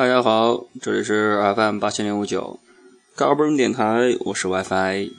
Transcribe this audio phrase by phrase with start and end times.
[0.00, 2.58] 大家好，这里是 FM 八千零五九
[3.14, 5.10] 高蹦电台，我是 WiFi。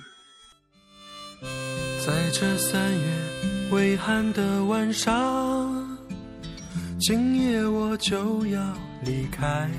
[2.03, 3.07] 在这三月
[3.69, 5.99] 微寒的晚上，
[6.99, 9.69] 今夜我就要离开。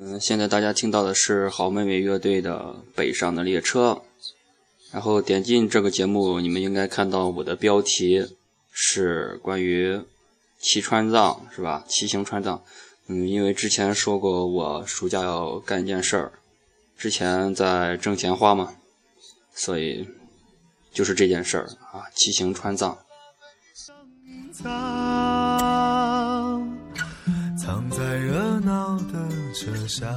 [0.00, 2.56] 嗯，现在大家听到的是好妹妹乐队的
[2.94, 3.90] 《北上的列车》，
[4.92, 8.28] 然后点进这个节目，你们应该看到我的标题
[8.70, 10.00] 是关于
[10.60, 11.84] 骑川藏，是吧？
[11.88, 12.62] 骑行川藏。
[13.06, 16.32] 嗯，因为之前说过我暑假要干一件事儿，
[16.96, 18.72] 之前在挣钱花嘛，
[19.54, 20.08] 所以
[20.90, 22.96] 就是这件事儿啊，骑行川藏。
[27.58, 30.08] 藏在热闹的车厢。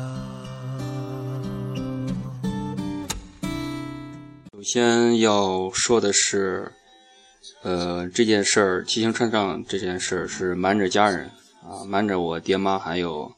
[4.53, 6.71] 首先要说的是，
[7.63, 11.29] 呃，这件事儿，骑行川藏这件事儿是瞒着家人。
[11.67, 13.29] 啊，瞒着我爹妈还有，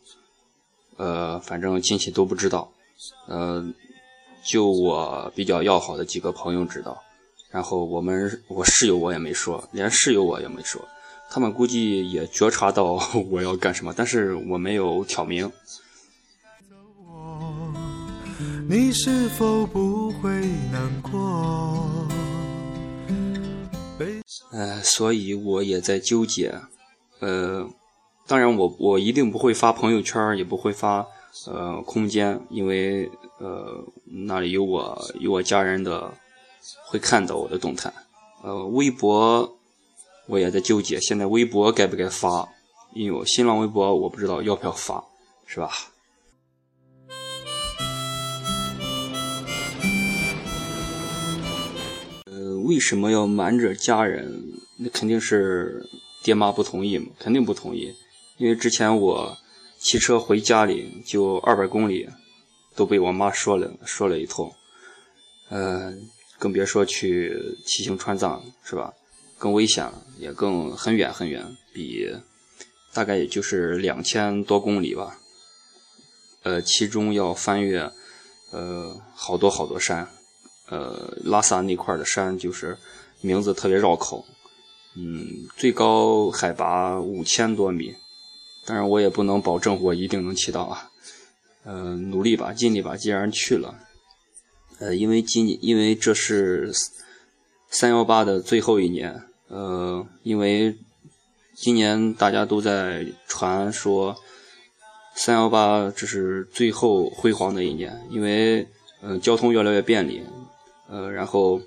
[0.98, 2.72] 呃，反正亲戚都不知道，
[3.28, 3.68] 呃，
[4.46, 7.02] 就我比较要好的几个朋友知道，
[7.50, 10.88] 然后我们我室友我也没说，连室友我也没说，
[11.32, 15.52] 他们估计也觉察到我要干什么，但是我没有挑明。
[18.70, 20.30] 你是否不会
[20.72, 22.08] 难过？
[24.52, 26.54] 呃，所以我也在纠结，
[27.22, 27.68] 呃。
[28.30, 31.04] 当然，我我一定不会发朋友圈，也不会发
[31.48, 36.14] 呃空间，因为呃那里有我有我家人的
[36.86, 37.92] 会看到我的动态。
[38.44, 39.58] 呃，微博
[40.28, 42.48] 我也在纠结，现在微博该不该发？
[42.94, 45.04] 因为我新浪微博我不知道要不要发，
[45.48, 45.72] 是吧？
[52.26, 54.54] 呃，为什么要瞒着家人？
[54.78, 55.84] 那肯定是
[56.22, 57.92] 爹妈不同意嘛，肯定不同意。
[58.40, 59.38] 因为之前我
[59.80, 62.08] 骑车回家里就二百公里，
[62.74, 64.50] 都被我妈说了说了一通，
[65.50, 65.94] 呃，
[66.38, 68.94] 更别说去骑行川藏是吧？
[69.38, 72.10] 更危险了，也更很远很远，比
[72.94, 75.20] 大概也就是两千多公里吧，
[76.44, 77.92] 呃，其中要翻越
[78.52, 80.08] 呃好多好多山，
[80.70, 82.78] 呃，拉萨那块的山就是
[83.20, 84.26] 名字特别绕口，
[84.96, 87.94] 嗯，最高海拔五千多米。
[88.70, 90.92] 当然，我也不能保证我一定能骑到啊，
[91.64, 92.96] 呃，努力吧，尽力吧。
[92.96, 93.74] 既然去了，
[94.78, 96.72] 呃，因为今因为这是
[97.72, 100.78] 三幺八的最后一年，呃，因为
[101.56, 104.16] 今年大家都在传说
[105.16, 108.68] 三幺八这是最后辉煌的一年，因为
[109.02, 110.22] 呃交通越来越便利，
[110.88, 111.60] 呃，然后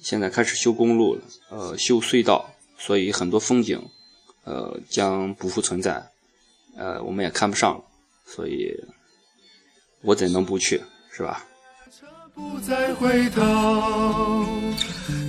[0.00, 3.84] 现在开始修公路了，呃，修隧道，所以很多风景。
[4.48, 6.02] 呃，将不复存在，
[6.78, 7.84] 呃，我们也看不上了，
[8.24, 8.74] 所以，
[10.00, 10.82] 我怎能不去，
[11.12, 11.44] 是吧？
[12.34, 14.46] 不再回头，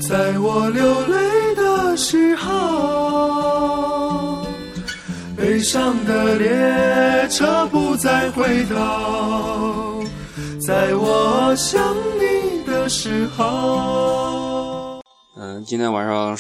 [0.08, 4.46] 在我流泪的时候，
[5.36, 10.02] 悲伤的列车不再回头，
[10.66, 15.02] 在我想你的时候。
[15.36, 16.38] 嗯，今天晚上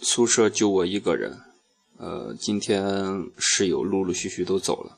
[0.00, 1.38] 宿舍就我一个人。
[1.98, 4.96] 呃，今天室友陆陆续续都走了，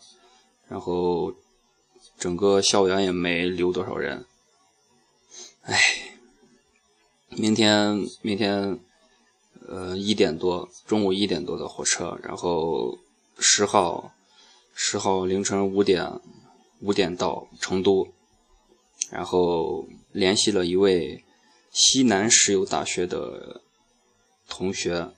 [0.69, 1.35] 然后
[2.19, 4.27] 整个校园也没留多少人。
[5.63, 5.81] 哎，
[7.31, 8.79] 明天明天，
[9.67, 12.99] 呃，一点多，中午一点多的火车，然后
[13.39, 14.13] 十号
[14.75, 16.21] 十号凌晨五点
[16.81, 18.07] 五点到成都，
[19.11, 21.25] 然后联系了一位
[21.73, 23.63] 西南石油大学的
[24.47, 25.15] 同学。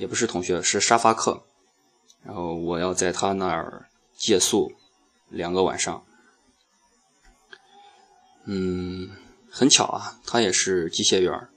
[0.00, 1.42] 也不是同学，是沙发客。
[2.24, 3.86] 然后我要在他那儿
[4.16, 4.72] 借宿
[5.28, 6.02] 两个晚上。
[8.46, 9.10] 嗯，
[9.50, 11.48] 很巧啊，他也是机械员，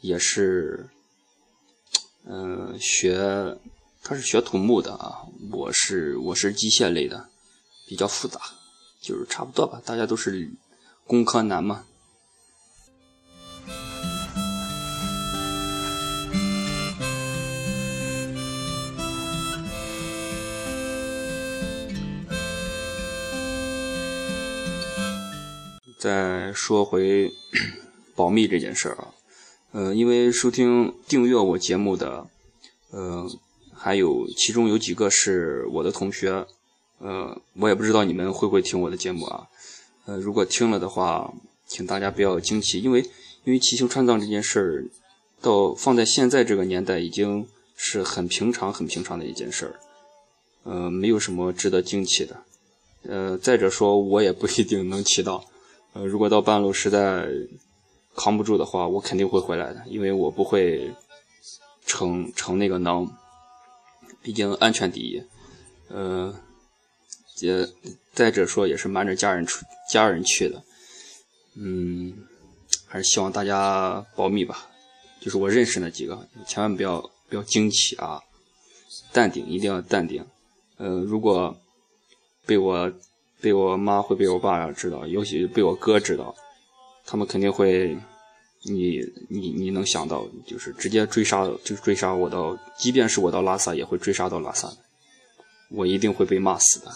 [0.00, 0.88] 也是，
[2.24, 3.58] 嗯，学
[4.02, 5.26] 他是学土木的啊。
[5.50, 7.28] 我是我是机械类的，
[7.86, 8.40] 比较复杂，
[9.02, 9.82] 就是差不多吧。
[9.84, 10.50] 大家都是
[11.06, 11.84] 工科男嘛。
[26.02, 27.30] 再说回
[28.16, 29.14] 保密这件事儿啊，
[29.70, 32.26] 呃，因为收听订阅我节目的，
[32.90, 33.24] 呃，
[33.72, 36.44] 还有其中有几个是我的同学，
[36.98, 39.46] 呃，我也不知道你们会不会听我的节目啊，
[40.06, 41.32] 呃，如果听了的话，
[41.68, 43.00] 请大家不要惊奇，因为
[43.44, 44.84] 因为骑行川藏这件事儿，
[45.40, 47.46] 到放在现在这个年代已经
[47.76, 49.74] 是很平常很平常的一件事儿，
[50.64, 52.42] 呃，没有什么值得惊奇的。
[53.04, 55.44] 呃，再者说，我也不一定能骑到。
[55.94, 57.28] 呃，如果到半路实在
[58.16, 60.90] 扛不住的话，我肯定会回来的，因为我不会
[61.86, 63.10] 逞逞那个能。
[64.22, 65.22] 毕竟安全第一。
[65.88, 66.34] 呃，
[67.40, 67.68] 也
[68.12, 70.62] 再者说，也是瞒着家人出家人去的。
[71.54, 72.26] 嗯，
[72.86, 74.68] 还是希望大家保密吧。
[75.20, 78.20] 就是我认识那几个，千万不要不要惊奇啊，
[79.12, 80.24] 淡定，一定要淡定。
[80.78, 81.56] 呃，如果
[82.46, 82.92] 被我
[83.42, 86.34] 被我妈会被我爸知道，尤其被我哥知道，
[87.04, 87.98] 他们肯定会，
[88.62, 94.70] 你你你能想到，就是直接追杀，就追杀我到，即便是我到拉萨，也会追杀到拉萨，
[95.70, 96.92] 我一定会被骂死的。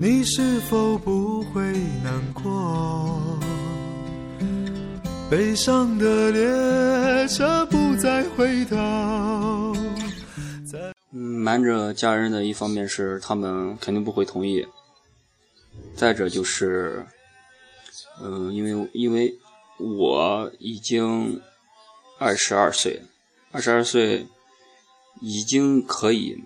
[0.00, 1.60] 你是否不会
[2.04, 3.20] 难过？
[5.30, 9.67] 悲伤的列车不再回头。
[11.10, 14.66] 嗯，瞒着家人的一方面是他们肯定不会同意，
[15.96, 17.06] 再者就是，
[18.20, 19.38] 嗯，因为因为
[19.78, 21.40] 我已经
[22.18, 23.00] 二十二岁，
[23.52, 24.26] 二十二岁
[25.22, 26.44] 已经可以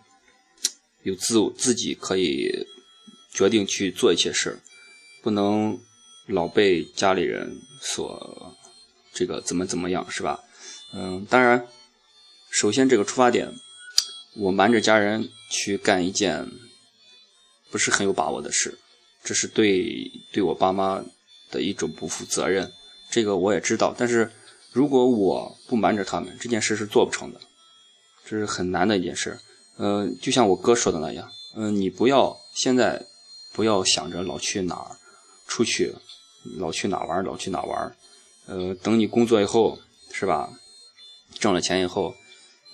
[1.03, 2.65] 有自自己可以
[3.33, 4.61] 决定去做一些事
[5.23, 5.77] 不能
[6.29, 8.55] 老被家里人所
[9.13, 10.39] 这个怎么怎么样，是吧？
[10.95, 11.67] 嗯，当然，
[12.49, 13.53] 首先这个出发点。
[14.35, 16.49] 我瞒着家人去干一件
[17.71, 18.79] 不是很有把握的事，
[19.23, 21.05] 这是对对我爸妈
[21.51, 22.73] 的一种不负责任。
[23.11, 24.31] 这个我也知道，但是
[24.73, 27.41] 如果我不瞒着他们，这件事是做不成的，
[28.25, 29.39] 这是很难的一件事。
[29.77, 33.05] 嗯，就像我哥说的那样，嗯，你不要现在
[33.53, 34.97] 不要想着老去哪儿
[35.47, 35.95] 出去，
[36.59, 37.97] 老去哪玩老去哪玩
[38.47, 39.79] 呃，等你工作以后，
[40.11, 40.51] 是吧？
[41.39, 42.15] 挣了钱以后。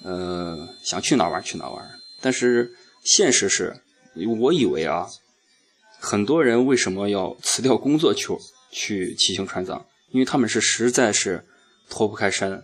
[0.02, 1.90] 呃，想去哪玩去哪玩，
[2.20, 2.72] 但是
[3.02, 3.80] 现实是，
[4.40, 5.08] 我以为啊，
[5.98, 8.28] 很多人为什么要辞掉工作去
[8.70, 9.84] 去骑行川藏？
[10.10, 11.44] 因为他们是实在是
[11.90, 12.62] 脱不开身，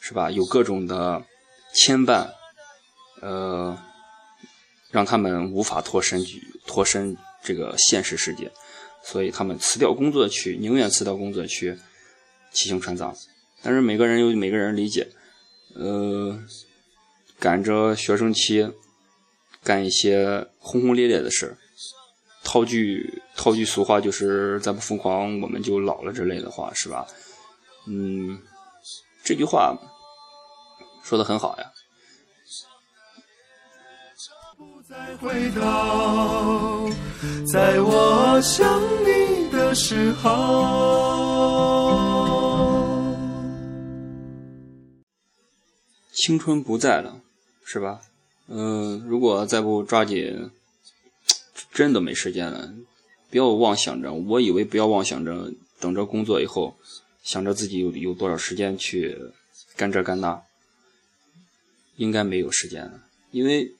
[0.00, 0.30] 是吧？
[0.30, 1.22] 有各种的
[1.74, 2.30] 牵绊，
[3.20, 3.78] 呃，
[4.90, 8.50] 让他们无法脱身去脱身这个现实世界，
[9.04, 11.78] 所以他们辞掉工作去，宁愿辞掉工作去
[12.52, 13.14] 骑行川藏。
[13.62, 15.06] 但是每个人有每个人理解。
[15.74, 16.38] 呃，
[17.38, 18.70] 赶着学生期
[19.64, 21.56] 干一些轰轰烈烈的事
[22.44, 27.06] 套句套句俗话就是“再不疯狂，我们就老了”之类的话，是吧？
[27.86, 28.38] 嗯，
[29.24, 29.76] 这句话
[31.02, 31.64] 说的很好呀。
[37.52, 41.91] 在我想你的时候。
[46.24, 47.20] 青春不在了，
[47.64, 48.00] 是吧？
[48.46, 50.52] 嗯，如果再不抓紧，
[51.72, 52.72] 真的没时间了。
[53.28, 56.76] 不要妄想着，我以为不要妄想着等着工作以后，
[57.24, 59.18] 想着自己有有多少时间去
[59.74, 60.40] 干这干那，
[61.96, 63.02] 应该没有时间了，
[63.32, 63.72] 因为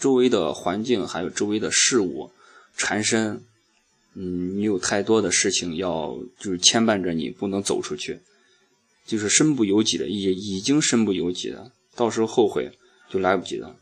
[0.00, 2.32] 周围的环境还有周围的事物
[2.76, 3.44] 缠身，
[4.14, 8.18] 嗯，你有太多的事情要就是牵绊着你，不能走出去。
[9.08, 12.70] 就是身不由己的，已已经身不由己了，到时候后悔
[13.08, 13.74] 就来不及了。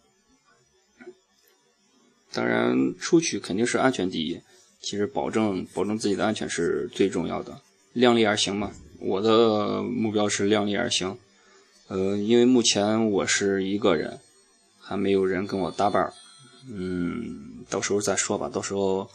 [2.33, 4.40] 当然，出去肯定是安全第一，
[4.80, 7.61] 其实保证保证自己的安全是最重要的，
[7.92, 8.71] 量力而行嘛。
[9.00, 11.18] 我的目标是量力而行，
[11.88, 14.21] 呃，因为目前我是一个人，
[14.78, 16.12] 还没有人跟我搭伴儿，
[16.71, 19.11] 嗯，到时候再说吧，到时候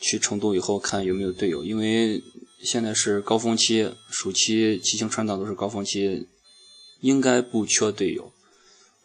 [0.00, 2.22] 去成都以后看有没有队友，因为。
[2.62, 6.28] 现在是高峰期，暑期骑行川藏都是高峰期，
[7.00, 8.30] 应该不缺队友。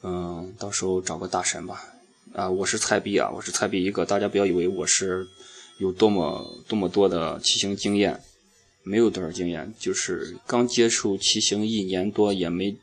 [0.03, 1.81] 嗯，到时候找个大神吧。
[2.33, 5.25] 啊，我是菜逼啊，我是菜逼一个，大家不要以为我是
[5.77, 8.21] 有多么多么多的骑行经验，
[8.83, 12.75] 没有多少经验，就是刚接触骑行一年多，也没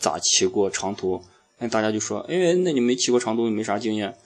[0.00, 1.22] 咋骑过长途。
[1.58, 4.16] 那大家就说，哎，那你没骑过长途，没啥经验，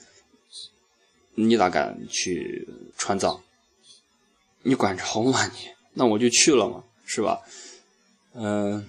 [1.35, 3.43] 你咋敢去川藏？
[4.63, 5.80] 你管着吗你？
[6.01, 7.43] 那我就去了嘛，是吧？
[8.33, 8.89] 嗯，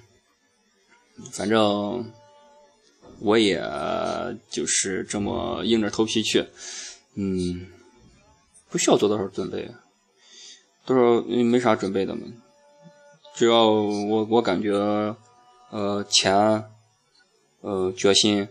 [1.33, 2.09] 反正
[3.19, 3.61] 我也
[4.49, 6.47] 就是这么硬着头皮去，
[7.15, 7.67] 嗯，
[8.69, 9.69] 不需要做多少准备，
[10.85, 12.25] 多少没啥准备的嘛，
[13.35, 14.71] 只要我我感觉，
[15.69, 16.63] 呃，钱，
[17.59, 18.47] 呃，决心，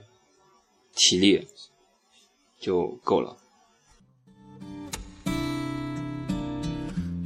[0.95, 1.49] 体力
[2.61, 3.39] 就够了。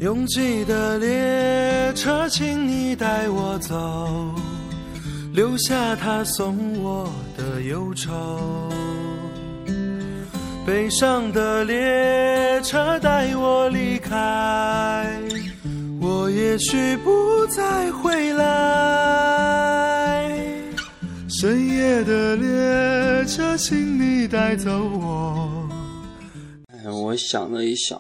[0.04, 4.34] 拥挤的列车，请你带我走，
[5.32, 8.70] 留下他送我的忧愁。
[10.66, 15.10] 悲伤的列车带我离开，
[15.98, 18.44] 我也许不再回来。
[21.30, 25.66] 深夜的列车，请你带走我。
[26.74, 27.98] 哎，我想了一想，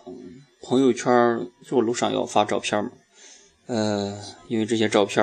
[0.64, 2.90] 朋友圈就路上要发照片嘛，
[3.66, 4.18] 呃，
[4.48, 5.22] 因为这些照片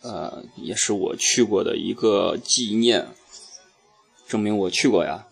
[0.00, 3.06] 呃，也是我去过的一个纪念，
[4.26, 5.26] 证明我去过呀。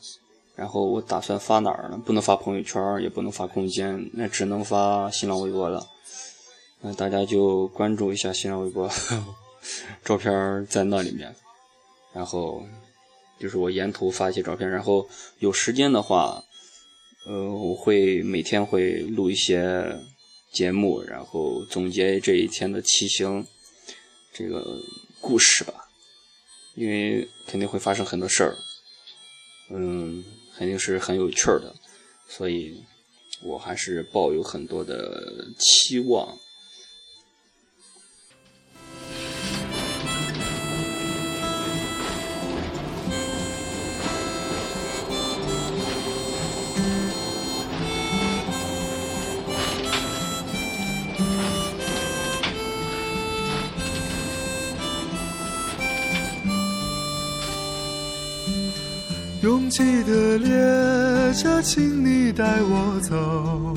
[0.56, 1.98] 然后我打算发哪儿呢？
[2.04, 5.86] 不能发朋友圈，也不能发空间，那只能发新浪微博了。
[6.82, 8.90] 那大家就关注一下新浪微博，
[10.04, 11.34] 照片在那里面。
[12.12, 12.62] 然后
[13.38, 16.44] 就是我沿途发一些照片，然后有时间的话，
[17.26, 19.98] 呃，我会每天会录一些
[20.52, 23.46] 节目，然后总结这一天的骑行。
[24.32, 24.64] 这个
[25.20, 25.74] 故事吧，
[26.76, 28.56] 因为肯定会发生很多事儿，
[29.70, 30.24] 嗯，
[30.56, 31.74] 肯定是很有趣的，
[32.28, 32.80] 所以
[33.42, 36.38] 我还是抱有很多的期望。
[59.42, 63.74] 拥挤的列车，请你带我走，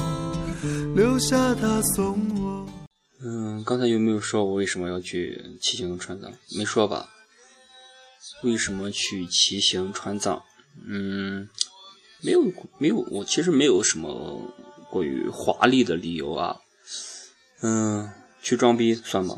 [0.93, 2.67] 留下他送我。
[3.21, 6.29] 嗯，刚才有没有说我为什么要去骑行川藏？
[6.57, 7.07] 没说吧？
[8.43, 10.43] 为什么去骑行川藏？
[10.85, 11.47] 嗯，
[12.21, 12.41] 没有，
[12.77, 14.53] 没有，我其实没有什么
[14.89, 16.57] 过于华丽的理由啊。
[17.61, 18.09] 嗯，
[18.41, 19.37] 去装逼算吗？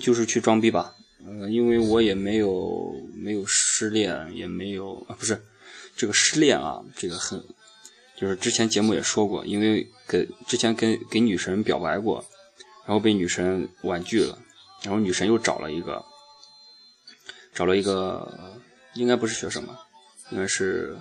[0.00, 0.94] 就是去装逼吧。
[1.26, 2.94] 嗯，因为我也没有
[3.26, 5.44] 没有失恋，也没有啊，不是
[5.96, 7.42] 这个失恋啊，这个很，
[8.16, 12.24] 就是之前节目也说过，因为给之前跟给女神表白过，
[12.86, 14.38] 然后被女神婉拒了，
[14.84, 16.04] 然后女神又找了一个，
[17.52, 18.60] 找了一个，
[18.94, 19.80] 应该不是学生吧，
[20.30, 20.96] 应该是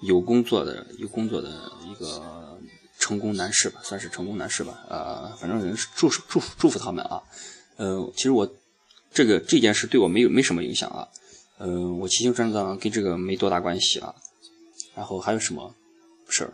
[0.00, 2.58] 有工作的有工作的一个
[2.98, 7.22] 成功男士吧，算是成功男士吧，呃，反正人祝祝福祝福他们啊，
[7.76, 8.50] 呃，其实我。
[9.14, 11.06] 这个这件事对我没有没什么影响啊，
[11.58, 14.14] 嗯，我骑行川藏跟这个没多大关系啊。
[14.94, 15.74] 然后还有什么
[16.28, 16.52] 事儿？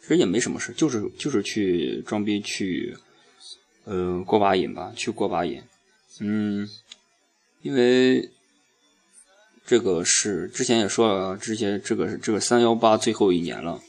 [0.00, 2.96] 其实也没什么事就是就是去装逼去，
[3.84, 5.62] 呃，过把瘾吧，去过把瘾。
[6.20, 6.68] 嗯，
[7.62, 8.30] 因为
[9.66, 13.80] 这个是之前也说了，之前这个这个三幺八最后一年了，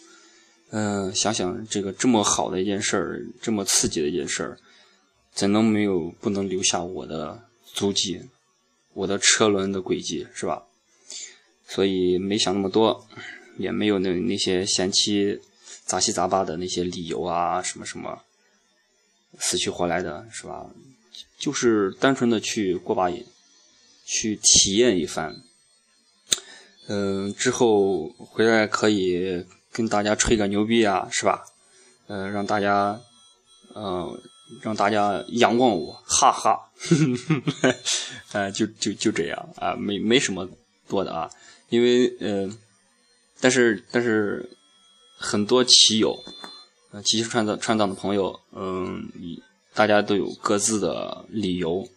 [0.69, 4.57] 嗯，想想这个这么好的一件事儿，这么刺激的一件事儿，
[5.33, 7.43] 怎能没有不能留下我的？
[7.73, 8.21] 足迹，
[8.93, 10.63] 我的车轮的轨迹是吧？
[11.67, 13.07] 所以没想那么多，
[13.57, 15.39] 也没有那那些闲七
[15.85, 18.21] 杂七杂八的那些理由啊，什么什么
[19.39, 20.69] 死去活来的是吧？
[21.37, 23.25] 就是单纯的去过把瘾，
[24.05, 25.41] 去体验一番。
[26.87, 31.45] 嗯，之后回来可以跟大家吹个牛逼啊，是吧？
[32.07, 32.99] 嗯，让大家，
[33.75, 34.21] 嗯。
[34.61, 36.70] 让大家仰望我，哈哈，
[38.31, 40.49] 哎， 就就就这样啊，没没什么
[40.87, 41.29] 多的啊，
[41.69, 42.49] 因为呃，
[43.39, 44.49] 但是但是
[45.17, 46.17] 很多骑友，
[46.91, 49.09] 呃，骑行川藏川藏的朋友，嗯，
[49.73, 51.87] 大家都有各自的理由，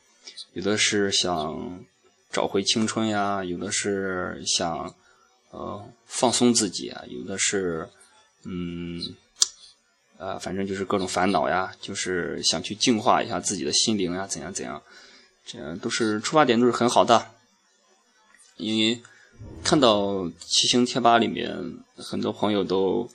[0.52, 1.84] 有的是想
[2.30, 4.94] 找回青春呀，有的是想
[5.50, 7.88] 呃放松自己啊，有的是
[8.44, 9.00] 嗯。
[10.18, 14.82] 啊，反正就是各种烦恼呀，就是想去净化一下自己的心灵呀，怎样怎样，
[15.44, 17.30] 这样都是出发点都是很好的。
[18.56, 19.02] 因为
[19.64, 21.52] 看到骑行贴吧里面
[21.96, 23.10] 很多朋友都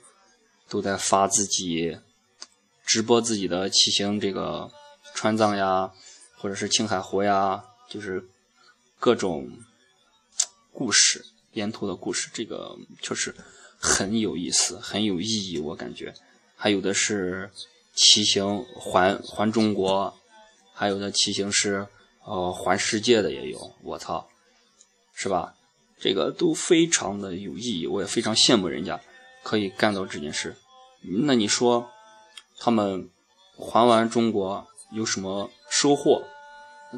[0.68, 1.98] 都在发自己
[2.84, 4.70] 直播自己的骑行这个
[5.14, 5.90] 川藏呀，
[6.36, 8.22] 或者是青海湖呀，就是
[8.98, 9.50] 各种
[10.72, 13.34] 故事沿途的故事，这个确实
[13.78, 16.14] 很有意思，很有意义，我感觉。
[16.62, 17.50] 还有的是
[17.94, 20.14] 骑行环环中国，
[20.74, 21.86] 还有的骑行是
[22.26, 24.28] 呃环世界的也有，我操，
[25.14, 25.54] 是吧？
[25.98, 29.00] 这个都非常的有意义，我也非常羡慕人家
[29.42, 30.54] 可以干到这件事。
[31.24, 31.90] 那你说
[32.58, 33.08] 他们
[33.56, 36.22] 环完中国有什么收获？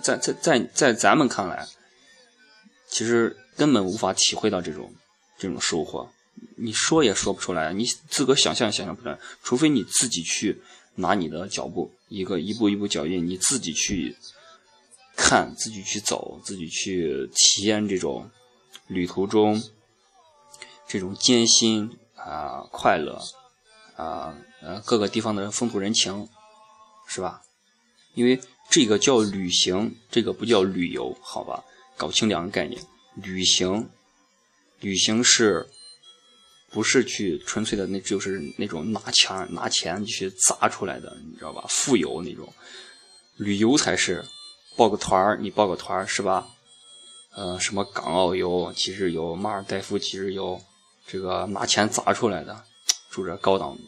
[0.03, 1.69] 在在在在咱们看来，
[2.89, 4.93] 其实根本无法体会到这种
[5.39, 6.11] 这种收获。
[6.57, 10.63] 你说也说不出来，你自个想象也想象不出来，除非你自己去
[10.97, 14.17] 拿你的脚步，一个一步一步脚印，你自己去
[15.17, 18.31] 看，自己去走，自己去体验这种
[18.87, 19.63] 旅途中
[20.87, 23.21] 这种艰辛啊、快乐
[23.97, 26.29] 啊、呃各个地方的风土人情，
[27.07, 27.43] 是吧？
[28.15, 28.39] 因为
[28.71, 31.65] 这个叫旅行，这个不叫旅游，好吧？
[31.97, 32.81] 搞清两个概念。
[33.15, 33.91] 旅行，
[34.81, 35.69] 旅行是
[36.73, 41.65] 不是去纯粹的那就是那种拿钱拿钱去砸出来的，你知道吧？
[41.69, 42.53] 富有那种。
[43.37, 44.25] 旅游才是
[44.77, 46.49] 报个团儿，你报个团儿是吧？
[47.35, 50.61] 呃，什么港澳游、七日游、马尔代夫七日游，
[51.07, 52.65] 这个拿钱砸出来的，
[53.11, 53.79] 住着高档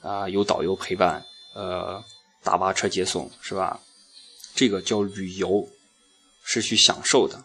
[0.00, 1.24] 啊，有导游陪伴，
[1.54, 2.02] 呃，
[2.42, 3.80] 大巴车接送是吧？
[4.54, 5.68] 这个叫旅游，
[6.42, 7.44] 是去享受的。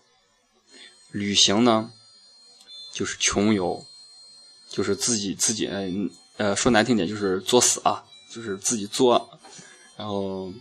[1.12, 1.92] 旅行呢，
[2.94, 3.86] 就是穷游，
[4.76, 5.90] 就是自己自己呃
[6.36, 9.40] 呃说难听点就是作死啊，就是自己作，
[9.96, 10.52] 然后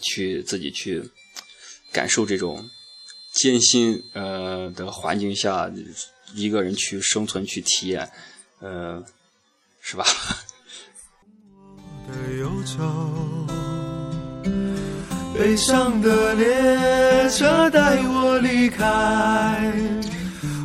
[0.00, 1.02] 去自己去
[1.90, 2.64] 感受这种
[3.32, 5.68] 艰辛呃的环境下
[6.32, 8.08] 一个人去生存去体验，
[8.60, 9.04] 呃，
[9.80, 10.06] 是吧？
[12.06, 13.48] 的忧愁，
[15.36, 19.72] 悲伤的列车带我离开，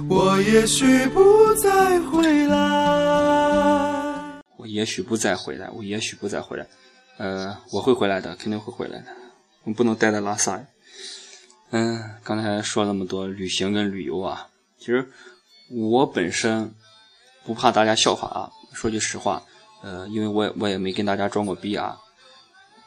[0.10, 2.58] 我也许不再回来。
[4.58, 6.68] 我也许不再回来，我也许不再回来，
[7.18, 9.06] 呃，我会回来的，肯定会回来的，
[9.64, 10.60] 我不能待在拉萨。
[11.70, 14.50] 嗯，刚才说那么多旅行跟旅游啊，
[14.80, 15.12] 其实
[15.70, 16.74] 我本身
[17.46, 19.44] 不怕大家笑话啊，说句实话，
[19.84, 22.00] 呃，因为我也我也没跟大家装过逼啊，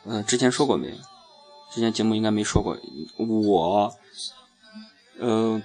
[0.05, 0.93] 呃，之前说过没？
[1.71, 2.77] 之前节目应该没说过，
[3.17, 3.95] 我，
[5.21, 5.63] 呃，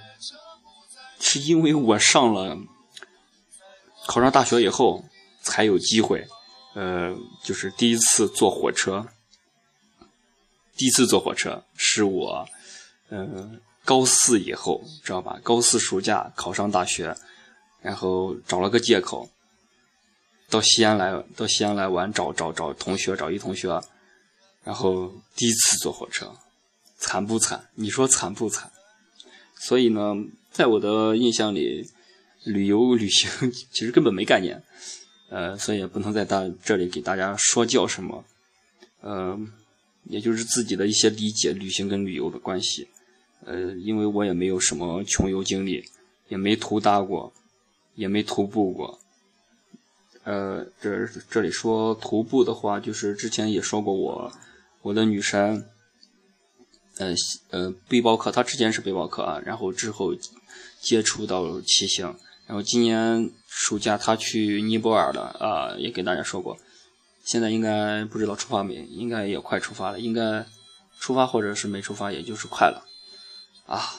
[1.20, 2.56] 是因为我上了
[4.06, 5.04] 考上大学以后
[5.42, 6.26] 才有机会，
[6.74, 9.06] 呃，就是第一次坐火车，
[10.76, 12.48] 第一次坐火车是我，
[13.08, 13.50] 呃，
[13.84, 15.38] 高四以后知道吧？
[15.42, 17.16] 高四暑假考上大学，
[17.80, 19.28] 然后找了个借口，
[20.48, 23.80] 到西安来，到西安来玩，找找找同学，找一同学。
[24.64, 26.30] 然后第一次坐火车，
[26.98, 27.68] 惨不惨？
[27.74, 28.70] 你说惨不惨？
[29.56, 30.14] 所以呢，
[30.58, 31.88] 在我的印象里，
[32.42, 33.30] 旅游旅行
[33.70, 34.60] 其实根本没概念，
[35.30, 38.24] 呃，所以也不能在大这里给大家说教什么，
[39.00, 39.38] 呃，
[40.06, 42.88] 也就是自己的一些理解旅行跟旅游的关系，
[43.44, 45.84] 呃，因为我也没有什么穷游经历，
[46.28, 47.32] 也没徒搭过，
[47.94, 48.98] 也没徒步过。
[50.24, 54.32] 呃，这这里说徒步的话，就是之前也说过我。
[54.82, 55.64] 我的女神，
[56.96, 57.14] 呃
[57.50, 60.12] 呃，背包客，她之前是背包客啊，然后之后
[60.80, 62.16] 接触到骑行，
[62.46, 66.56] 然后今年暑假他去尼泊尔了啊，也给大家说过，
[67.24, 70.46] 现在应该不知道出发没，应该也快出发了，应该
[70.98, 72.84] 出发或者是没出发，也就是快了
[73.66, 73.94] 啊。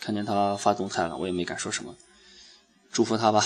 [0.00, 1.94] 看见他发动态了，我也没敢说什么，
[2.92, 3.44] 祝福他吧。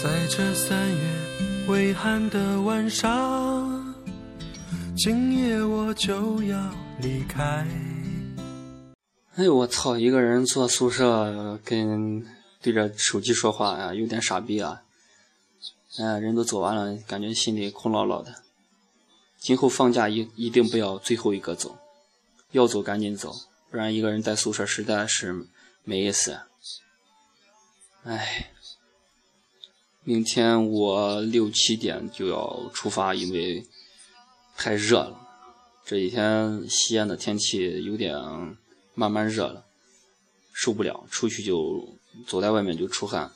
[0.00, 3.49] 在这三月微寒的晚上，
[5.02, 7.66] 今夜我就要离开。
[9.34, 9.96] 哎呦我操！
[9.96, 12.22] 一个人坐宿舍跟
[12.60, 14.82] 对着手机说话啊，有点傻逼啊！
[15.96, 18.42] 哎，人都走完了，感觉心里空落落的。
[19.38, 21.78] 今后放假一一定不要最后一个走，
[22.50, 23.34] 要走赶紧走，
[23.70, 25.46] 不然一个人在宿舍实在是
[25.82, 26.40] 没意思。
[28.04, 28.50] 哎。
[30.02, 33.66] 明天我六七点就要出发，因为
[34.60, 35.18] 太热了。
[35.86, 38.14] 这几天西安的天气有点
[38.94, 39.64] 慢慢热了，
[40.52, 41.96] 受不了，出去就
[42.28, 43.32] 走在外面就出汗。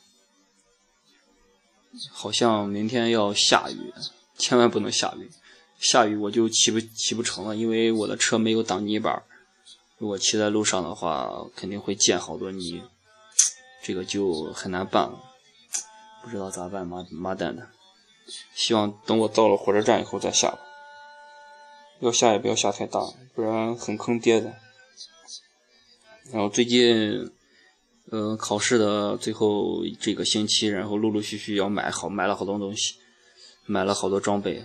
[2.11, 3.91] 好像明天要下雨，
[4.37, 5.31] 千万不能下雨，
[5.81, 9.23] 下雨我就骑不骑不成了，因为我的车没有挡泥板。
[9.97, 12.83] 如果骑在路上的话，肯定会溅好多泥，
[13.83, 15.19] 这个就很难办了。
[16.23, 17.67] 不知道咋办，妈妈蛋的！
[18.55, 20.59] 希望等我到了火车站以后再下吧。
[22.01, 23.01] 要下也不要下太大，
[23.35, 24.53] 不然很坑爹的。
[26.33, 27.31] 然后最近，
[28.11, 32.95] 呃，考试的最后这个星期，然后陆陆续续要买好买了好多东西，
[33.67, 34.65] 买了好多装备。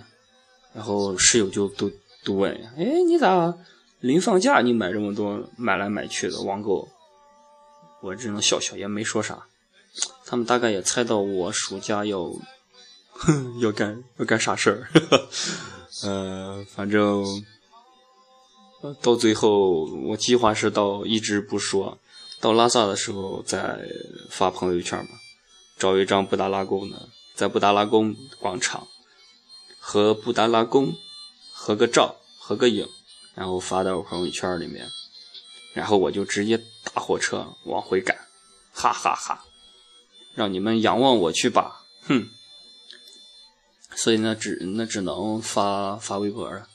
[0.72, 1.90] 然后室友就都
[2.24, 3.54] 都问：“哎，你咋
[4.00, 6.88] 临放假你买这么多，买来买去的网购？”
[8.02, 9.46] 我只能笑笑，也没说啥。
[10.24, 12.32] 他们大概也猜到我暑假要，
[13.60, 14.88] 要干要干啥事儿，
[16.04, 17.44] 呃，反正
[19.02, 21.98] 到最后我计划是到一直不说，
[22.40, 23.78] 到拉萨的时候再
[24.30, 25.12] 发朋友圈吧，
[25.76, 28.86] 找一张布达拉宫的，在布达拉宫广场
[29.78, 30.94] 和布达拉宫
[31.52, 32.88] 合个照、合个影，
[33.34, 34.88] 然后发到朋友圈里面，
[35.74, 38.16] 然后我就直接打火车往回赶，
[38.72, 39.44] 哈哈哈！
[40.34, 42.28] 让你们仰望我去吧，哼！
[43.94, 46.66] 所以呢，只那只能发发微博了。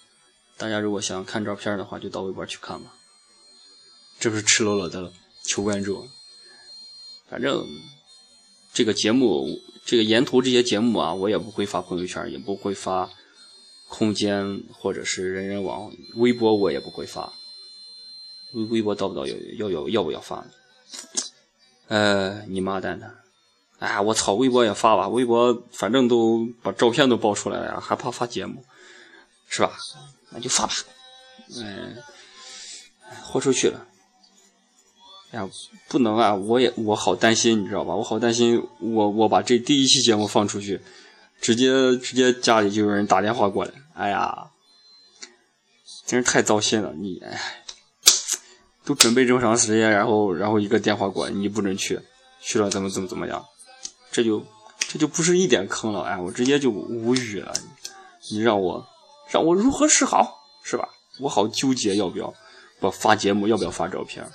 [0.58, 2.94] 大家如果想看照片的话，就到微博去看吧。
[4.20, 5.12] 这不是赤裸裸的
[5.44, 6.08] 求关注。
[7.30, 7.68] 反正
[8.74, 13.10] 这个节目，这个沿途这些节目啊，我也不会发朋友圈，也不会发
[13.90, 17.34] 空间或者是人人网、微博，我也不会发。
[18.54, 20.46] 微微博到不到要要要要不要发？
[21.88, 23.25] 呃，你妈蛋的！
[23.80, 28.64] 哎，我操，微博也发吧，微博反正都把照片都爆出来了呀，还怕发节目，
[29.48, 29.72] 是吧？
[30.32, 30.74] 那就发吧。
[31.58, 31.98] 嗯，
[33.24, 33.86] 豁出去了。
[35.32, 35.50] 哎呀，
[35.90, 36.34] 不能啊！
[36.34, 37.94] 我也我好担心，你知道吧？
[37.94, 40.80] 我好担心，我我把这第一期节目放出去，
[41.42, 43.72] 直接直接家里就有人打电话过来。
[43.94, 44.52] 哎呀，
[46.06, 46.94] 真是太糟心了！
[46.94, 47.64] 你哎，
[48.86, 52.00] 都准备这么长时间，然后然后一个电话过来，你不准去，
[52.42, 53.46] 去了怎么怎么怎么样？
[54.16, 54.42] 这就
[54.80, 56.04] 这就不是一点坑了。
[56.04, 57.52] 哎，我直接就无语了。
[58.32, 58.82] 你让我
[59.30, 60.42] 让我如何是好？
[60.64, 60.88] 是吧？
[61.20, 62.34] 我好纠结，要不要
[62.80, 63.46] 不发节目？
[63.46, 64.26] 要不要发照片？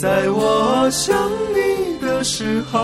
[0.00, 2.78] 在我想你的时候，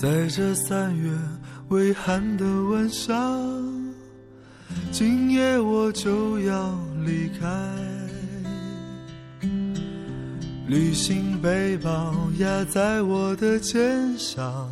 [0.00, 1.12] 在这三月
[1.68, 3.84] 微寒的晚上，
[4.90, 6.74] 今夜我就要
[7.04, 7.97] 离开。
[10.68, 14.70] 旅行背包压在我的肩上，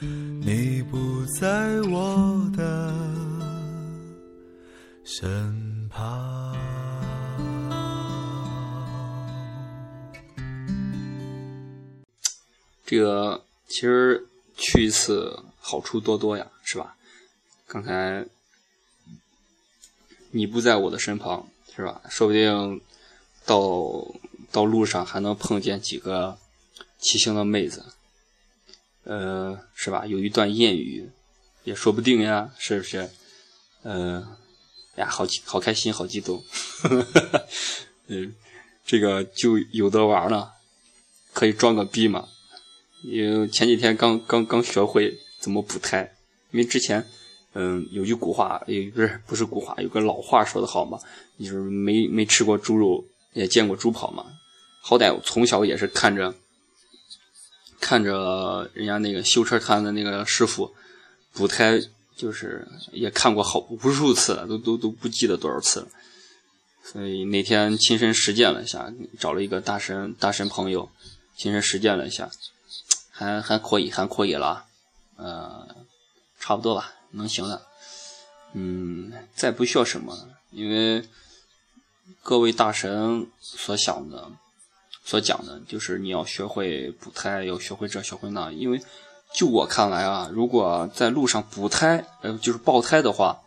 [0.00, 2.92] 你不在我的
[5.04, 5.88] 身。
[5.88, 6.56] 旁。
[12.84, 16.96] 这个其实去一次好处多多呀，是吧？
[17.68, 18.26] 刚才
[20.32, 22.02] 你不在我的身旁，是吧？
[22.08, 22.80] 说不定
[23.46, 23.60] 到
[24.52, 26.38] 到路上还能碰见几个
[26.98, 27.84] 骑行的妹子，
[29.04, 30.06] 呃，是吧？
[30.06, 31.10] 有一段谚语
[31.64, 33.10] 也说不定呀，是不是？
[33.82, 34.36] 呃。
[34.96, 36.44] 呀，好好开心，好激动，
[38.08, 38.34] 嗯，
[38.84, 40.52] 这个就有的玩了，
[41.32, 42.28] 可以装个逼嘛。
[43.04, 46.12] 因为前几天刚刚刚学会怎么补胎，
[46.50, 47.06] 因为之前，
[47.54, 50.98] 嗯，有句古话，也不是不是古话，有个老话说的好嘛，
[51.38, 54.26] 就是没没吃过猪肉，也见过猪跑嘛。
[54.80, 56.34] 好歹我从小也是看着
[57.80, 60.74] 看着人家那个修车摊的那个师傅
[61.32, 61.80] 补胎。
[62.16, 65.88] 就是也看过好无数次了，都都都不记得多少次了，
[66.84, 70.90] 所以那天亲身实践了一下，找了一个大神大神朋友，
[71.34, 72.30] 亲身实践了一下，
[73.10, 74.66] 还还可以，还可以了，
[75.16, 75.66] 呃，
[76.38, 77.62] 差不多吧，能行的，
[78.52, 81.08] 嗯，再不需要什么，因为
[82.22, 84.30] 各位大神所想的、
[85.04, 88.80] 所讲的，就是你要学会补胎，要学会这，学会那，因为。
[89.32, 93.40] 就我看来啊，如果在路上补胎，呃，就是爆胎的话，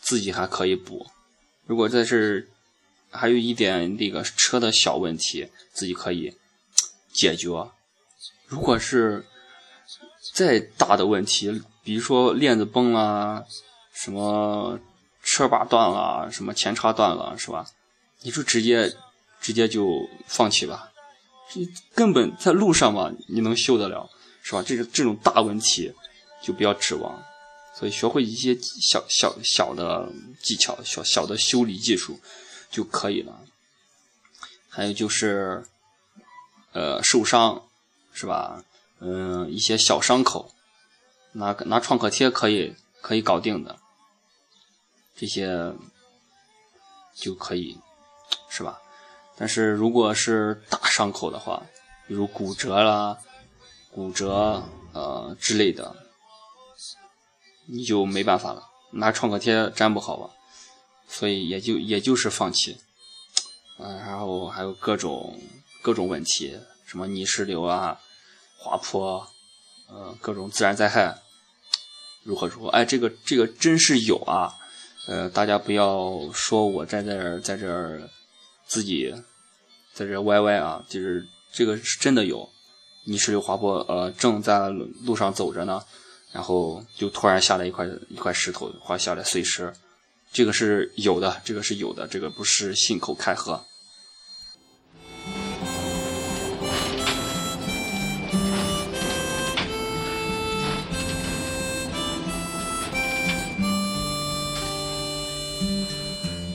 [0.00, 1.06] 自己还可以补；
[1.64, 2.44] 如果在这
[3.12, 6.36] 还有一点那个车的小问题，自己可以
[7.12, 7.48] 解决。
[8.48, 9.24] 如果是
[10.34, 13.46] 再大的问题，比如说链子崩了，
[13.92, 14.76] 什么
[15.22, 17.64] 车把断了，什么前叉断了，是吧？
[18.22, 18.92] 你就直接
[19.40, 19.86] 直接就
[20.26, 20.87] 放弃吧，
[21.94, 24.08] 根本在路上嘛，你能修得了？
[24.42, 24.62] 是吧？
[24.62, 25.92] 这个这种大问题
[26.42, 27.22] 就不要指望，
[27.74, 30.10] 所以学会一些小小小的
[30.42, 32.18] 技巧、小小的修理技术
[32.70, 33.40] 就可以了。
[34.68, 35.64] 还有就是，
[36.72, 37.62] 呃，受伤
[38.12, 38.64] 是吧？
[39.00, 40.54] 嗯，一些小伤口，
[41.32, 43.78] 拿拿创可贴可以可以搞定的，
[45.16, 45.74] 这些
[47.14, 47.76] 就可以
[48.48, 48.80] 是吧？
[49.38, 51.62] 但是如果是大伤口的话，
[52.06, 53.16] 比如骨折啦。
[53.90, 55.96] 骨折呃之类的，
[57.66, 60.30] 你就没办法了，拿创可贴粘不好吧，
[61.08, 62.78] 所以也就也就是放弃，
[63.78, 65.40] 嗯，然后还有各种
[65.82, 67.98] 各种问题，什么泥石流啊、
[68.58, 69.26] 滑坡，
[69.88, 71.18] 呃，各种自然灾害，
[72.22, 72.68] 如何如何？
[72.68, 74.54] 哎，这个这个真是有啊，
[75.08, 78.08] 呃，大家不要说我在这儿在这儿
[78.68, 79.12] 自己
[79.92, 82.48] 在这歪歪啊，就是这个是真的有。
[83.04, 85.82] 泥石流滑坡，呃，正在路上走着呢，
[86.30, 89.72] 然后就突然下来一块一块石头，滑下来碎石，
[90.30, 93.64] 这个是有的，这个是有的，这个不是信口开河。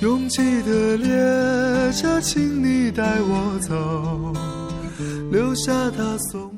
[0.03, 4.33] 拥挤的列车，请你带我走，
[5.31, 6.53] 留下他送。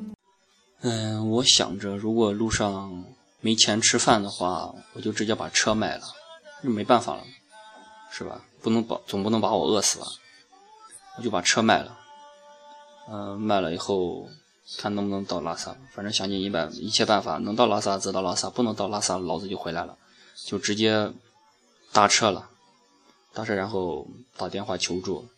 [0.80, 3.04] 嗯，我想着，如果路上
[3.40, 6.02] 没钱吃饭的话，我就直接把车卖了，
[6.60, 7.22] 没办法了，
[8.10, 8.40] 是吧？
[8.62, 10.06] 不能把，总不能把我饿死吧？
[11.16, 11.96] 我就把车卖了。
[13.08, 14.28] 嗯，卖了以后，
[14.76, 19.96] 看能不能到拉萨，反正想尽一百一切办法，能到拉萨则到拉萨，不能到拉萨，老子就回来了，
[20.34, 21.12] 就直接
[21.92, 22.50] 搭车了。
[23.36, 25.28] 当时，然后打电话求助，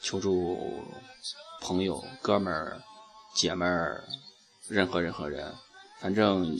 [0.00, 0.58] 求助
[1.60, 2.82] 朋友、哥们儿、
[3.32, 4.02] 姐们儿，
[4.66, 5.54] 任何任何人，
[6.00, 6.58] 反正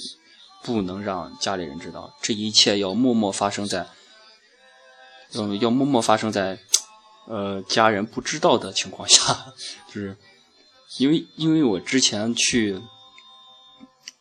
[0.62, 2.14] 不能让家里人知道。
[2.22, 3.88] 这一切要默默发生在，
[5.34, 6.60] 嗯，要默默发生在，
[7.26, 9.52] 呃，家人不知道的情况下。
[9.92, 10.16] 就是
[10.98, 12.80] 因为，因为我之前去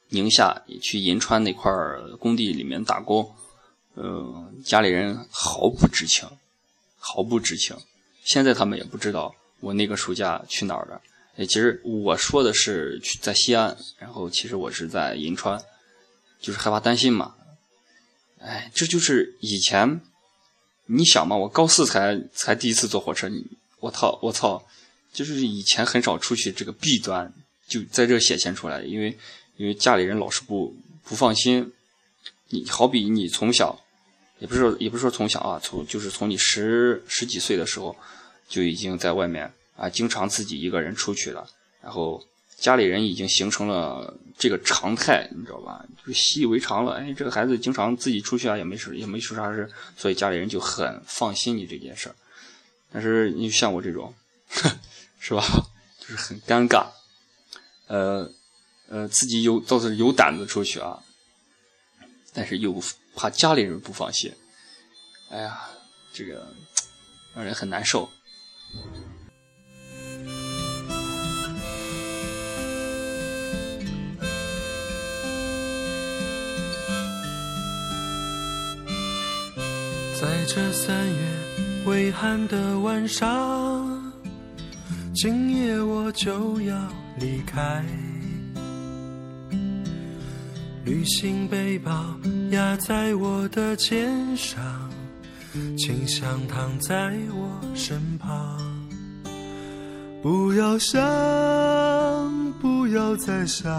[0.10, 1.72] 宁夏、去银川那块
[2.20, 3.32] 工地里面打工。
[3.96, 6.28] 嗯，家里人毫不知情，
[6.98, 7.76] 毫不知情。
[8.24, 11.02] 现在他们也不知道我那个暑假去哪儿了。
[11.36, 15.62] 哎，其实我说的是去在西安，然后其实我是在银川，
[16.40, 17.36] 就是害怕担心嘛。
[18.40, 20.00] 哎，这就是以前，
[20.86, 23.30] 你想嘛，我高四才才第一次坐火车，
[23.80, 24.66] 我操，我操，
[25.12, 27.34] 就是以前很少出去，这个弊端
[27.68, 29.18] 就在这显现出来，因为
[29.58, 31.74] 因为家里人老是不不放心。
[32.52, 33.80] 你好比你从小，
[34.40, 37.96] 也不是说也不是说从小啊，从就是从你十十几岁的时候，
[38.48, 41.48] 就已经在外面啊，经常自己一个人出去了，
[41.82, 42.22] 然后
[42.58, 45.86] 家里人已经形成了这个常态，你知道吧？
[46.06, 46.94] 就习以为常了。
[46.96, 52.16] 哎，这个孩子经常自己出去啊，也没事，也没出啥事，所以家里人就很放心你这件事儿。
[52.92, 54.14] 但是你像我这种，
[55.20, 55.44] 是吧？
[56.00, 56.88] 就是很尴尬，
[57.88, 58.30] 呃
[58.90, 61.02] 呃，自己有倒是有胆子出去啊。
[62.34, 62.82] 但是又
[63.15, 64.34] 怕家里人不放心，
[65.30, 65.62] 哎呀，
[66.13, 66.48] 这个
[67.36, 68.10] 让人很难受。
[80.20, 84.13] 在这三月微寒的晚上，
[85.15, 87.84] 今夜我就要离开。
[90.84, 91.91] 旅行背包
[92.50, 94.62] 压在我的肩上，
[95.78, 98.58] 清香躺在我身旁。
[100.24, 101.02] 不要想，
[102.60, 103.72] 不要再想，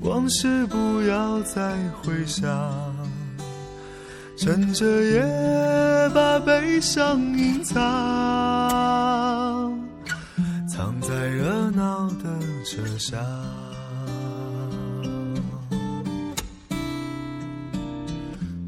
[0.00, 2.48] 往事不要再回想。
[4.36, 7.78] 趁着夜把悲伤隐藏，
[10.68, 12.24] 藏在热闹的
[12.64, 13.20] 车厢。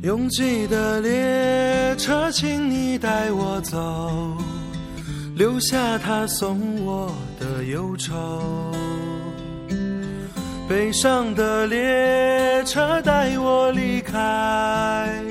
[0.03, 4.37] 拥挤的列车，请你带我走，
[5.37, 8.13] 留下他送我的忧愁。
[10.69, 15.23] 悲伤的列车带我离开，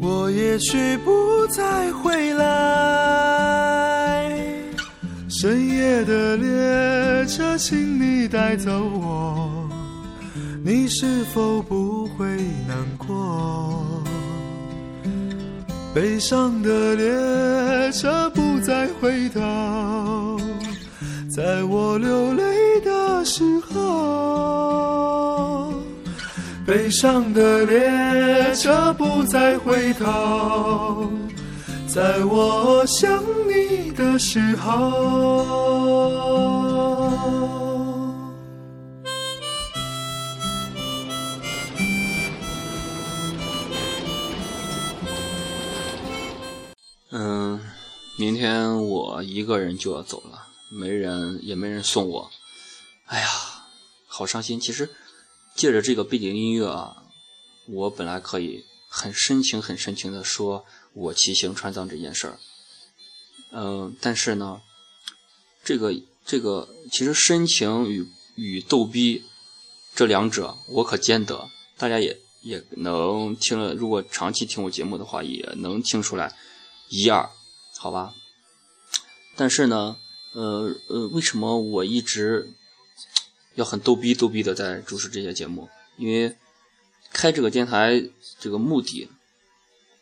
[0.00, 2.48] 我也许不再回来。
[5.28, 9.68] 深夜的列车，请你带走我，
[10.64, 12.24] 你是否不会
[12.66, 13.79] 难过？
[15.92, 20.38] 悲伤的列车不再回头，
[21.28, 25.72] 在我流泪的时候。
[26.64, 31.10] 悲伤的列车不再回头，
[31.88, 36.69] 在我想你的时候。
[48.40, 52.30] 天我一个人就要走了，没人也没人送我，
[53.04, 53.28] 哎呀，
[54.06, 54.58] 好伤心。
[54.58, 54.88] 其实
[55.54, 57.04] 借着这个背景音乐啊，
[57.68, 62.38] 我本来可以很深情、很深情的说我骑行川藏这件事儿，
[63.52, 64.62] 嗯，但是呢，
[65.62, 69.22] 这个这个其实深情与与逗逼
[69.94, 76.34] 这两者我可兼得，大家也也能听了，如果长期听我节目的话，也能听出来
[76.88, 77.28] 一二。
[77.76, 78.14] 好吧，
[79.36, 79.96] 但是呢，
[80.34, 82.52] 呃呃，为什么我一直
[83.54, 85.68] 要很逗逼逗逼的在主持这些节目？
[85.96, 86.36] 因为
[87.12, 88.02] 开这个电台
[88.38, 89.08] 这个目的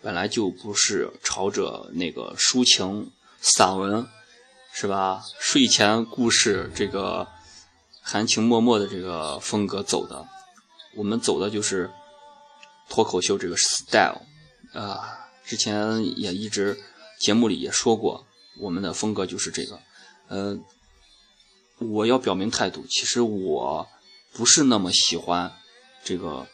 [0.00, 3.10] 本来就不是朝着那个抒情
[3.40, 4.06] 散文
[4.72, 5.24] 是吧？
[5.40, 7.26] 睡前故事这个
[8.00, 10.24] 含情脉脉的这个风格走的，
[10.94, 11.90] 我们走的就是
[12.88, 14.22] 脱口秀这个 style。
[14.72, 16.78] 啊，之前也一直
[17.18, 18.26] 节目里也说过，
[18.58, 19.78] 我们的风格就是这个。
[20.28, 20.58] 呃，
[21.78, 23.88] 我要表明态度，其实我
[24.32, 25.52] 不是那么喜欢
[26.04, 26.46] 这个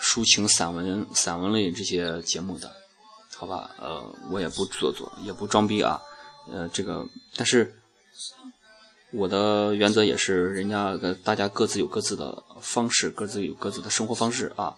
[0.00, 2.74] 抒情散文、散文类这些节目的，
[3.36, 3.70] 好吧？
[3.78, 6.00] 呃，我也不做作，也不装逼啊。
[6.50, 7.78] 呃，这个，但是
[9.12, 14.74] 我的原则也是，人家大家各自有各自的方式，各自有各自的生活方式啊。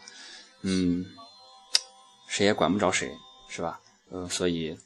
[0.63, 1.07] 嗯，
[2.29, 3.17] 谁也管不着谁，
[3.49, 3.81] 是吧？
[4.11, 4.77] 嗯，所以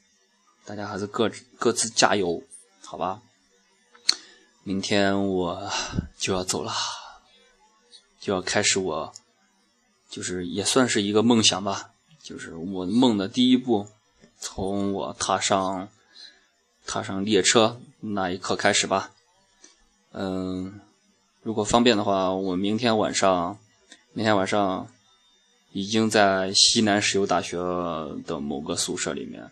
[0.65, 2.43] 大家还是各各自加油，
[2.83, 3.21] 好吧？
[4.63, 5.69] 明天我
[6.17, 6.73] 就要走了，
[8.19, 9.13] 就要开始我，
[10.09, 13.87] 就是也算是一个梦想吧，就是我梦的第一步，
[14.39, 15.87] 从我踏上
[16.85, 19.11] 踏上列车那一刻开始吧。
[20.11, 20.81] 嗯，
[21.43, 23.59] 如果方便的话，我明天晚上，
[24.13, 24.87] 明天晚上。
[25.71, 29.51] 已经在西南石油大学的某个宿舍里面，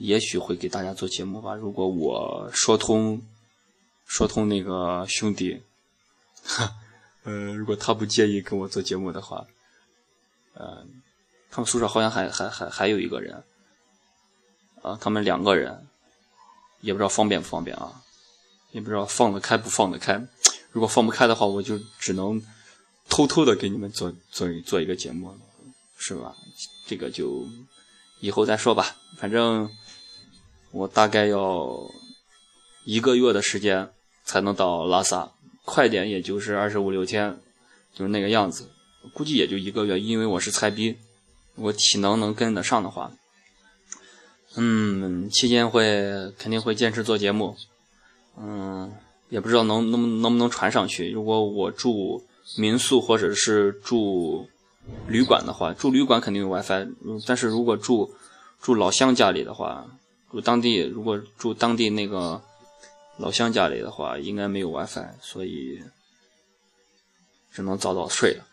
[0.00, 1.54] 也许会给大家做节目吧。
[1.54, 3.22] 如果我说通，
[4.06, 5.62] 说通那个兄弟，
[6.42, 6.74] 哈
[7.24, 9.46] 呃，如果他不介意跟我做节目的话，
[10.54, 10.84] 呃，
[11.50, 13.44] 他们宿舍好像还还还还有一个人，
[14.82, 15.86] 啊，他们两个人，
[16.80, 18.02] 也不知道方便不方便啊，
[18.72, 20.26] 也不知道放得开不放得开。
[20.72, 22.42] 如果放不开的话，我就只能。
[23.12, 25.36] 偷偷的给你们做做做一个节目，
[25.98, 26.32] 是吧？
[26.86, 27.44] 这个就
[28.20, 28.94] 以后再说吧。
[29.18, 29.68] 反正
[30.72, 31.90] 我大概要
[32.84, 33.90] 一个月的时间
[34.24, 35.32] 才能到拉萨，
[35.64, 37.38] 快点也就是二十五六天，
[37.94, 38.70] 就是那个样子。
[39.14, 40.96] 估计也就一个月，因为我是菜逼，
[41.56, 43.12] 我体能能跟得上的话，
[44.56, 47.56] 嗯，期间会肯定会坚持做节目，
[48.36, 48.92] 嗯，
[49.28, 51.10] 也不知道能能能不能传上去。
[51.10, 52.24] 如果我住。
[52.56, 54.48] 民宿或者是住
[55.06, 56.88] 旅馆的话，住旅馆肯定有 WiFi。
[57.24, 58.12] 但是如果住
[58.60, 59.86] 住老乡家里的话，
[60.30, 62.40] 住当地如果住当地那个
[63.18, 65.80] 老乡家里的话，应该没有 WiFi，所以
[67.52, 68.44] 只能早早睡了，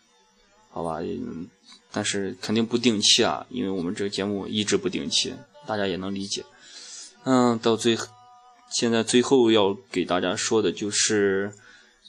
[0.72, 1.00] 好吧？
[1.02, 1.48] 嗯
[1.92, 5.34] 但是肯定不定期啊，因为我们这个节目一直不定期，
[5.66, 6.44] 大家也能理解。
[7.24, 7.98] 嗯，到最
[8.72, 11.54] 现在最后要给大家说的就是。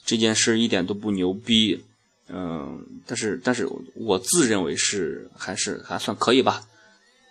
[0.05, 1.85] 这件事一点都不牛逼，
[2.29, 6.67] 嗯，但是但是我自认为是还是还算可以吧，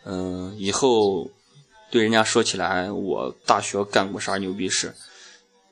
[0.05, 1.27] 嗯，以后
[1.89, 4.93] 对人家说起来，我大学干过啥牛逼事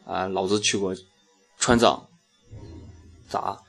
[0.06, 0.28] 啊？
[0.28, 0.96] 老子去过
[1.60, 2.08] 川藏，
[3.30, 3.60] 咋？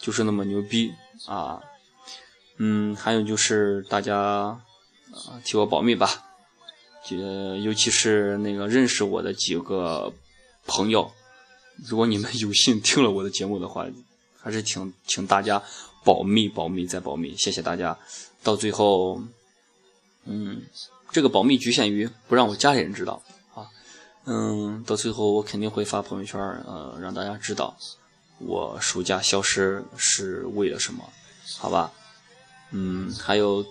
[0.00, 0.92] 就是那么牛逼
[1.26, 1.62] 啊？
[2.58, 4.60] 嗯，还有就是大家啊
[5.44, 6.24] 替我保密吧，
[7.10, 10.12] 呃，尤其是那个认识我的几个
[10.66, 11.10] 朋友。
[11.88, 13.86] 如果你们有幸听了我的节目的话，
[14.38, 15.60] 还是请请大家
[16.04, 17.98] 保密、保密再保密，谢谢大家。
[18.44, 19.20] 到最后，
[20.26, 20.62] 嗯，
[21.10, 23.22] 这个保密局限于不让我家里人知道
[23.54, 23.66] 啊。
[24.24, 27.76] 嗯，到最后我肯定会发朋友圈，呃，让大家知道
[28.38, 31.08] 我暑假消失是为了什么，
[31.58, 31.92] 好吧？
[32.70, 33.64] 嗯，还有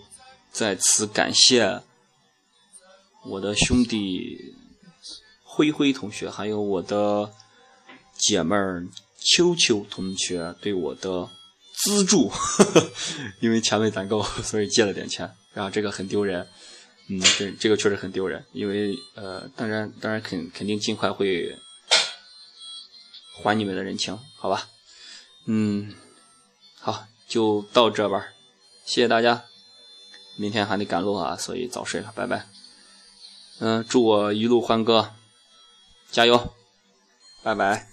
[0.52, 1.82] 在此感谢
[3.26, 4.56] 我的兄弟
[5.44, 7.32] 灰灰同学，还有我的。
[8.16, 11.28] 姐妹儿秋秋同学对我的
[11.76, 12.32] 资助，
[13.42, 16.48] 因为钱没攒够，所以借了点钱，然后这个很丢人，
[17.08, 21.58] 嗯，这这个确实很丢人，因为呃，当然当然肯肯定尽快会
[23.36, 24.70] 还你们的人情，好吧？
[25.46, 25.94] 嗯，
[26.80, 28.28] 好，就到这吧，
[28.86, 29.44] 谢谢大家，
[30.38, 32.48] 明天还得赶路啊，所以早睡了，拜拜。
[33.60, 35.14] 嗯，祝我一路欢歌，
[36.10, 36.54] 加油，
[37.44, 37.93] 拜拜。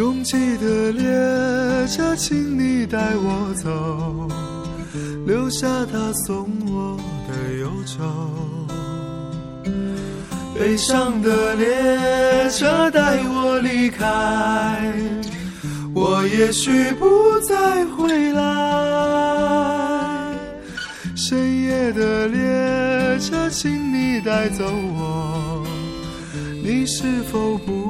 [0.00, 4.26] 拥挤的列车，请你带我走，
[5.26, 6.96] 留下他送我
[7.28, 8.02] 的忧愁。
[10.58, 14.90] 悲伤的列车带我离开，
[15.94, 18.42] 我也许不再回来。
[21.14, 25.62] 深夜的列车，请你带走我，
[26.64, 27.89] 你是否不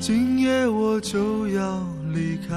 [0.00, 2.56] 今夜我就要离开。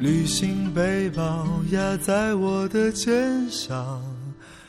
[0.00, 4.02] 旅行背包压在我的肩上，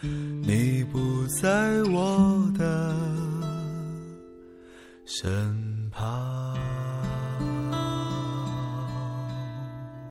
[0.01, 2.93] 你不在我的
[5.05, 6.54] 身旁。